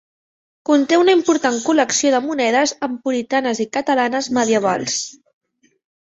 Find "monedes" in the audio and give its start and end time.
2.29-2.73